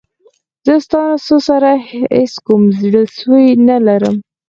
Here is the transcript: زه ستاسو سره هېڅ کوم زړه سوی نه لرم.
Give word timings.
زه 0.65 0.73
ستاسو 0.85 1.35
سره 1.49 1.71
هېڅ 1.89 2.31
کوم 2.47 2.63
زړه 2.79 3.03
سوی 3.19 3.45
نه 3.67 3.77
لرم. 3.85 4.15